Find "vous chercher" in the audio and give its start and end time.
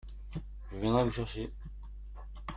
1.03-1.53